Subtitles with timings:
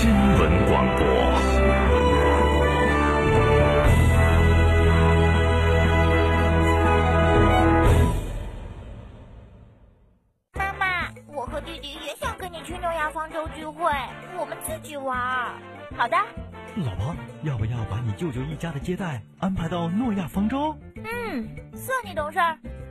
[0.00, 1.04] 新闻广播。
[10.54, 13.90] 妈妈，我和弟弟也想跟你去诺亚方舟聚会，
[14.38, 15.18] 我们自己玩。
[15.96, 16.16] 好的，
[16.76, 20.78] 老婆，要不要把你舅舅一家的接待安排到诺亚方舟？
[20.94, 21.44] 嗯，
[21.74, 22.56] 算你懂事儿。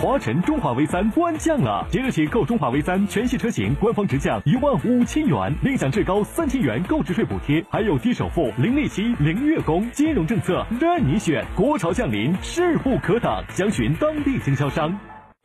[0.00, 11.44] 华晨中华 V 三官降了，即日起购中华 V 三全系车型，官方直降一万五千元，另享最高三千元购置税补贴，还有低首付、零利息、零月供，金融政策任你选。
[11.54, 14.98] 国潮降临，势不可挡，详询当地经销商。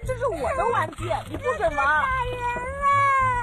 [0.07, 2.64] 这是我的玩具，你不准玩。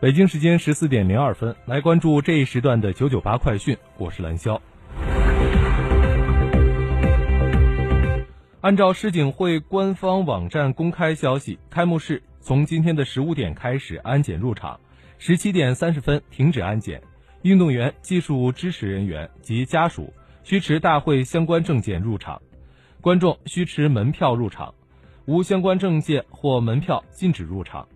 [0.00, 4.60] 北京时间十四点零二分，来关注这一时段的九九八快讯，我是蓝霄。
[8.60, 14.78] 按照世锦会官方网站公开消息，开幕式从今天的十五点开始安检入场，
[15.18, 17.02] 十七点三十分停止安检。
[17.42, 22.40] 运动员、技术支持人员及家属需持大会相关证件入场，
[23.00, 24.72] 观众需持门票入场，
[25.24, 27.88] 无相关证件或门票禁止入场。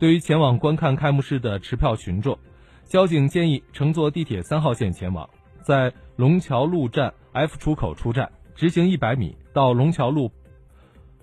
[0.00, 2.38] 对于前往观看开幕式的持票群众，
[2.84, 5.28] 交警建议乘坐地铁三号线前往，
[5.62, 10.32] 在龙桥路站 F 出口出站，直行一百米到龙桥路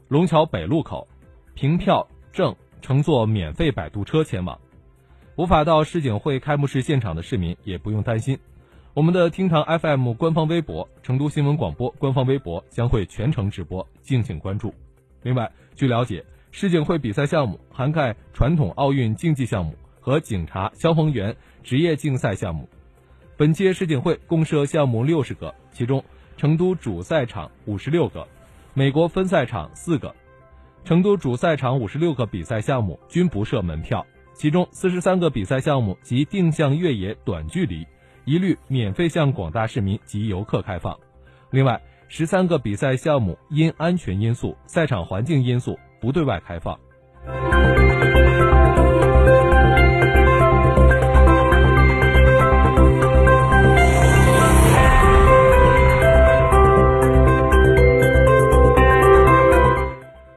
[0.10, 1.08] 龙桥北路口，
[1.56, 4.60] 凭票证乘坐免费摆渡车前往。
[5.38, 8.38] 无法到世锦会开幕式现场的市民也不用担心，
[8.94, 14.72] 我们的厅堂 FM 官方微博、成都新闻广播官方微博将会全程直播，敬请关注。
[15.24, 16.24] 另外，据了解。
[16.52, 22.68] 世锦会比赛项目涵盖传统奥运竞技项目和警察、消防员职业竞赛项目。
[23.35, 26.03] 本届世锦会共设项目六十个，其中
[26.38, 28.28] 成都主赛场五十六个，
[28.74, 30.16] 美国分赛场四个。
[30.84, 37.86] 成都主赛场五十六个比赛项目均不设门票，其中四十三个比赛项目及定向越野短距离
[38.24, 40.97] 一律免费向广大市民及游客开放。
[41.52, 45.78] 另外，十三个比赛项目因安全因素、赛场环境因素。
[46.00, 46.78] 不对外开放。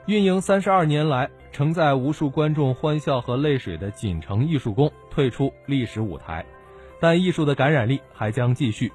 [0.06, 6.44] 运营三十二年来，承载无数观众欢笑和泪水的锦城艺术宫退出历史舞台，
[6.98, 8.92] 但艺术的感染力还将继续，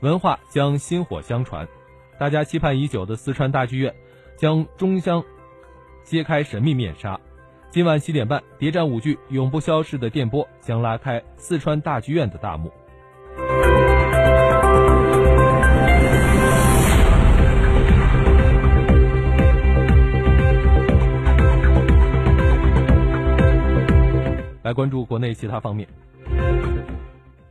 [0.00, 1.68] 文化将薪火相传。
[2.18, 3.94] 大家期盼已久的四川大剧院
[4.36, 5.24] 将终将。
[6.08, 7.20] 揭开神秘面纱。
[7.68, 12.72] 今晚七点半，谍战舞剧《永不消逝的电波》将拉开四川大剧院的大幕。
[24.62, 25.86] 来关注国内其他方面。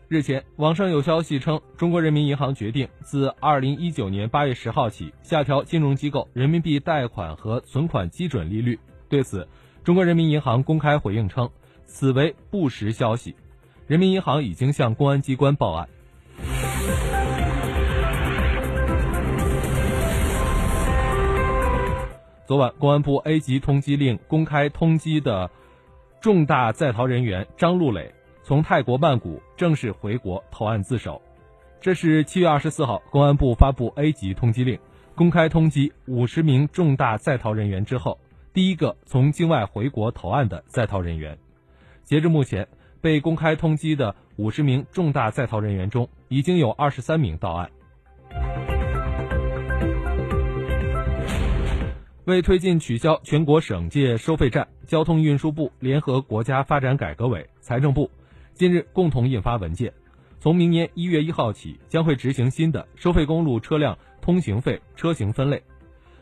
[0.10, 8.80] 日前，网上有消息称，中国人民银行决定自二零一九年八月十号起下调金融机构人民币贷款和存款基准利率。
[9.10, 9.46] 对此，
[9.84, 11.50] 中国人民银行公开回应称，
[11.86, 13.36] 此为不实消息。
[13.86, 15.90] 人民银行已经向公安机关报案。
[22.46, 25.52] 昨晚，公安部 A 级通缉令公开通缉的
[26.22, 28.14] 重大在逃人员张路磊，
[28.48, 31.22] 从泰国曼谷正式回国投案自首。
[31.82, 34.80] 这是七月二十四号，公安部发布 A 级通缉令，
[35.16, 38.18] 公开通缉五十名重大在逃人员之后，
[38.54, 41.38] 第一个从境外回国投案的在逃人员。
[42.04, 42.70] 截至目前，
[43.02, 47.70] 被公开通缉的五十名重大在逃人员中，已经有二十三名到案。
[52.24, 58.10] 为推进取消全国省界收费站，交通运输部联合国家发展改革委、财政部
[58.58, 59.94] 近日共同印发文件，
[60.40, 65.62] 从明年一月一号起，将会执行新的收费公路车辆通行费车型分类，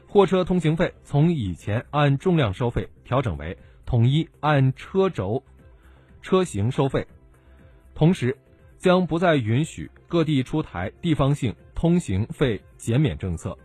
[0.05, 5.41] 货车通行费从以前按重量收费调整为统一按车轴、
[6.21, 7.07] 车型收费，
[7.93, 8.37] 同时
[8.77, 13.57] 将不再允许各地出台地方性通行费减免政策。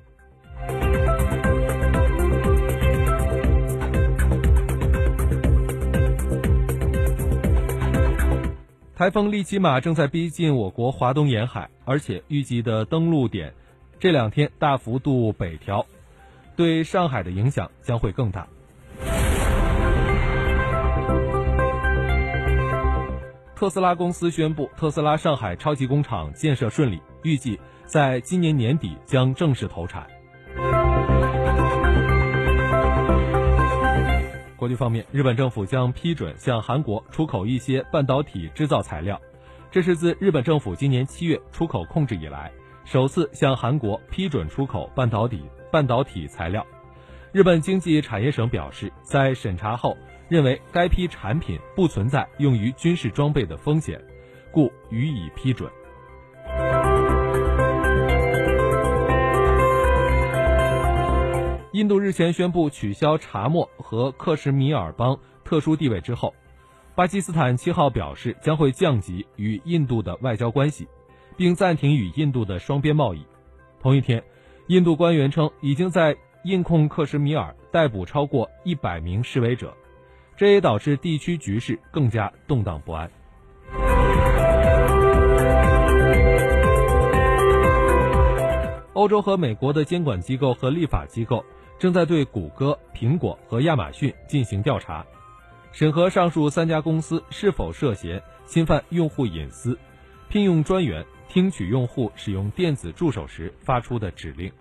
[9.00, 13.54] 台风利奇马正在逼近我国华东沿海，而且预计的登陆点
[13.98, 15.86] 这两天大幅度北调，
[16.54, 18.46] 对上海的影响将会更大。
[23.56, 30.06] 特斯拉公司宣布，特斯拉上海超级工厂建设顺利，预计在今年年底将正式投产。
[34.60, 39.18] 国际方面，日本政府将批准向韩国出口一些半导体制造材料，
[39.70, 42.52] 这是自日本政府今年七月出口控制以来
[42.84, 45.42] 首次向韩国批准出口半导体
[45.72, 46.62] 半导体材料。
[47.32, 49.96] 日本经济产业省表示，在审查后
[50.28, 53.98] 认为该批产品不存在用于军事装备的风险，
[54.52, 55.70] 故予以批准。
[61.80, 66.34] 印度日前宣布取消查谟和克什米尔邦特殊地位之后，
[66.94, 70.86] 巴基斯坦七号表示将会降级与印度的外交关系，
[71.38, 73.24] 并暂停与印度的双边贸易。
[73.80, 74.22] 同一天，
[74.66, 79.74] 印度官员称已经在印控克什米尔逮捕超过一百名示威者，
[80.36, 83.10] 这也导致地区局势更加动荡不安。
[88.92, 91.42] 欧洲和美国的监管机构和立法机构。
[91.80, 95.02] 正在对谷歌、苹果和亚马逊进行调查，
[95.72, 99.78] 审核上述三家公司是否涉嫌侵犯用户隐私，
[100.28, 104.52] 聘用专员听取用户使用电子助手时发出的指令。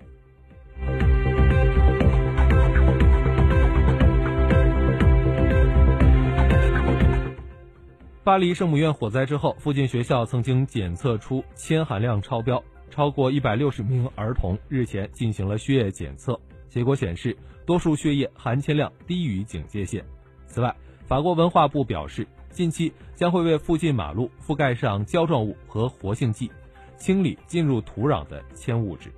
[8.24, 16.40] 巴黎圣母院火灾之后，附近学校曾经检测出铅含量超标，超过一百六十名儿童日前进行了血液检测。
[16.70, 17.36] 结果显示，
[17.66, 20.06] 多数血液含铅量低于警戒线。
[20.46, 20.76] 此外，
[21.06, 26.52] 法国文化部表示，近期将会为附近马路覆盖上胶状物和活性剂，
[26.98, 29.12] 清理进入土壤的铅物质。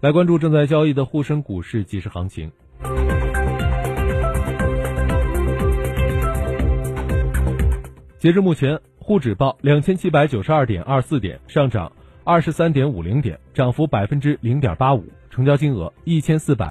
[0.00, 2.50] 来关注正在交易的沪深股市即时行情。
[8.18, 11.92] 截至目前，沪指报两千七百九十二点二四点，上涨
[12.24, 16.66] 二十三点五零点，涨幅百分之零点八五，成交金额一千四百。